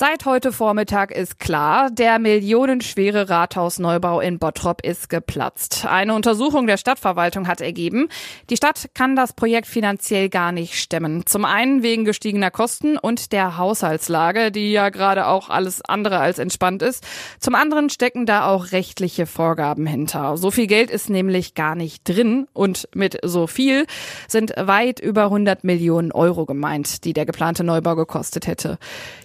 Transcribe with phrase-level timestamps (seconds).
[0.00, 5.84] Seit heute Vormittag ist klar, der millionenschwere Rathausneubau in Bottrop ist geplatzt.
[5.84, 8.08] Eine Untersuchung der Stadtverwaltung hat ergeben,
[8.48, 11.26] die Stadt kann das Projekt finanziell gar nicht stemmen.
[11.26, 16.38] Zum einen wegen gestiegener Kosten und der Haushaltslage, die ja gerade auch alles andere als
[16.38, 17.06] entspannt ist.
[17.38, 20.38] Zum anderen stecken da auch rechtliche Vorgaben hinter.
[20.38, 23.84] So viel Geld ist nämlich gar nicht drin und mit so viel
[24.28, 28.78] sind weit über 100 Millionen Euro gemeint, die der geplante Neubau gekostet hätte.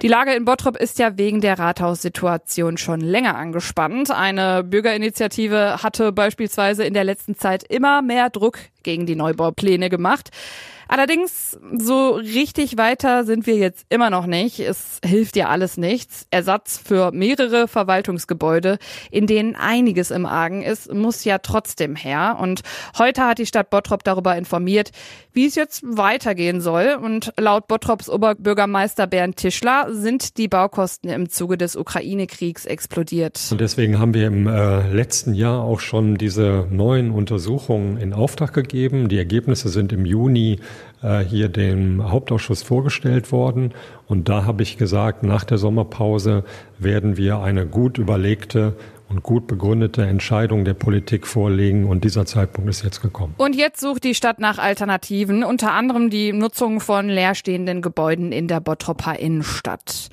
[0.00, 4.12] Die Lage in Bottrop Bottrop ist ja wegen der Rathaussituation schon länger angespannt.
[4.12, 10.30] Eine Bürgerinitiative hatte beispielsweise in der letzten Zeit immer mehr Druck gegen die Neubaupläne gemacht.
[10.92, 14.60] Allerdings, so richtig weiter sind wir jetzt immer noch nicht.
[14.60, 16.26] Es hilft ja alles nichts.
[16.30, 18.76] Ersatz für mehrere Verwaltungsgebäude,
[19.10, 22.36] in denen einiges im Argen ist, muss ja trotzdem her.
[22.38, 22.60] Und
[22.98, 24.90] heute hat die Stadt Bottrop darüber informiert,
[25.32, 26.98] wie es jetzt weitergehen soll.
[27.02, 33.40] Und laut Bottrops Oberbürgermeister Bernd Tischler sind die Baukosten im Zuge des Ukraine-Kriegs explodiert.
[33.50, 38.52] Und deswegen haben wir im äh, letzten Jahr auch schon diese neuen Untersuchungen in Auftrag
[38.52, 38.71] gegeben.
[38.72, 40.58] Die Ergebnisse sind im Juni
[41.02, 43.72] äh, hier dem Hauptausschuss vorgestellt worden.
[44.06, 46.44] Und da habe ich gesagt, nach der Sommerpause
[46.78, 48.74] werden wir eine gut überlegte
[49.10, 51.84] und gut begründete Entscheidung der Politik vorlegen.
[51.84, 53.34] Und dieser Zeitpunkt ist jetzt gekommen.
[53.36, 58.48] Und jetzt sucht die Stadt nach Alternativen, unter anderem die Nutzung von leerstehenden Gebäuden in
[58.48, 60.08] der Bottroper Innenstadt.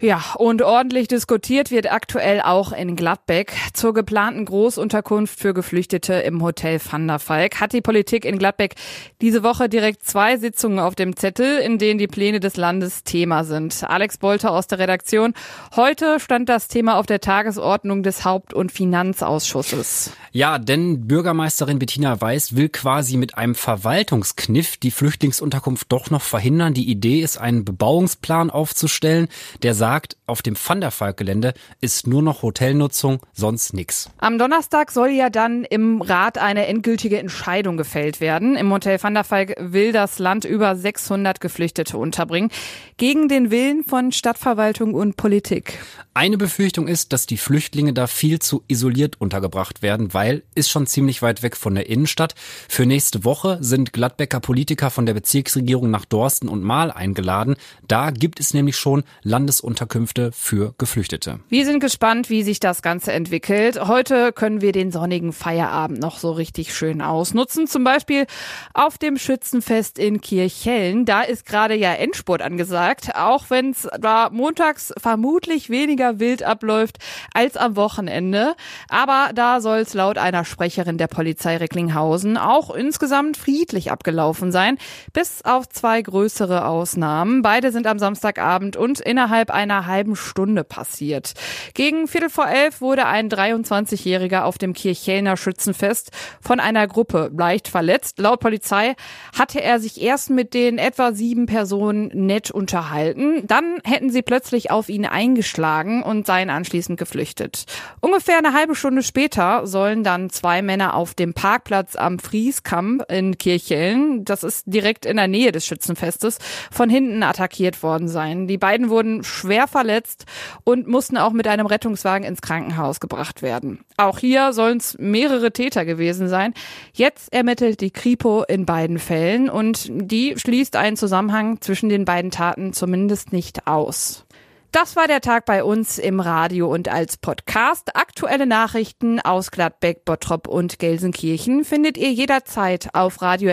[0.00, 3.52] Ja, und ordentlich diskutiert wird aktuell auch in Gladbeck.
[3.72, 8.76] Zur geplanten Großunterkunft für Geflüchtete im Hotel Van der Falk hat die Politik in Gladbeck
[9.20, 13.42] diese Woche direkt zwei Sitzungen auf dem Zettel, in denen die Pläne des Landes Thema
[13.42, 13.82] sind.
[13.82, 15.34] Alex Bolter aus der Redaktion.
[15.74, 20.12] Heute stand das Thema auf der Tagesordnung des Haupt- und Finanzausschusses.
[20.30, 26.72] Ja, denn Bürgermeisterin Bettina Weiß will quasi mit einem Verwaltungskniff die Flüchtlingsunterkunft doch noch verhindern.
[26.72, 29.26] Die Idee ist, einen Bebauungsplan aufzustellen,
[29.64, 34.10] der sagt, sagt, auf dem Van der Falk Gelände ist nur noch Hotelnutzung, sonst nichts.
[34.18, 38.54] Am Donnerstag soll ja dann im Rat eine endgültige Entscheidung gefällt werden.
[38.54, 42.50] Im Hotel Van der Falk will das Land über 600 Geflüchtete unterbringen,
[42.98, 45.78] gegen den Willen von Stadtverwaltung und Politik.
[46.12, 50.86] Eine Befürchtung ist, dass die Flüchtlinge da viel zu isoliert untergebracht werden, weil ist schon
[50.86, 52.34] ziemlich weit weg von der Innenstadt.
[52.68, 57.56] Für nächste Woche sind Gladbecker Politiker von der Bezirksregierung nach Dorsten und Mahl eingeladen.
[57.86, 61.38] Da gibt es nämlich schon Landesunternehmen Unterkünfte für Geflüchtete.
[61.48, 63.86] Wir sind gespannt, wie sich das Ganze entwickelt.
[63.86, 67.68] Heute können wir den sonnigen Feierabend noch so richtig schön ausnutzen.
[67.68, 68.26] Zum Beispiel
[68.74, 71.04] auf dem Schützenfest in Kirchhellen.
[71.04, 76.96] Da ist gerade ja Endspurt angesagt, auch wenn es da montags vermutlich weniger wild abläuft
[77.32, 78.56] als am Wochenende.
[78.88, 84.76] Aber da soll es laut einer Sprecherin der Polizei Recklinghausen auch insgesamt friedlich abgelaufen sein,
[85.12, 87.42] bis auf zwei größere Ausnahmen.
[87.42, 91.34] Beide sind am Samstagabend und innerhalb einer einer halben Stunde passiert.
[91.74, 97.68] Gegen Viertel vor elf wurde ein 23-Jähriger auf dem Kirchhellner Schützenfest von einer Gruppe leicht
[97.68, 98.18] verletzt.
[98.18, 98.94] Laut Polizei
[99.36, 103.46] hatte er sich erst mit den etwa sieben Personen nett unterhalten.
[103.46, 107.64] Dann hätten sie plötzlich auf ihn eingeschlagen und seien anschließend geflüchtet.
[108.00, 113.38] Ungefähr eine halbe Stunde später sollen dann zwei Männer auf dem Parkplatz am Frieskamp in
[113.38, 116.38] Kirchhellen, das ist direkt in der Nähe des Schützenfestes,
[116.70, 118.46] von hinten attackiert worden sein.
[118.46, 120.24] Die beiden wurden schwer schwer verletzt
[120.64, 123.80] und mussten auch mit einem Rettungswagen ins Krankenhaus gebracht werden.
[123.96, 126.54] Auch hier sollen es mehrere Täter gewesen sein.
[126.92, 132.30] Jetzt ermittelt die Kripo in beiden Fällen und die schließt einen Zusammenhang zwischen den beiden
[132.30, 134.24] Taten zumindest nicht aus.
[134.70, 137.96] Das war der Tag bei uns im Radio und als Podcast.
[137.96, 143.52] Aktuelle Nachrichten aus Gladbeck, Bottrop und Gelsenkirchen findet ihr jederzeit auf radio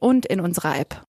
[0.00, 1.04] und in unserer App.